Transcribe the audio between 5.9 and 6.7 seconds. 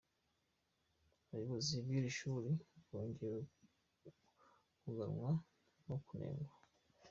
kunengwa.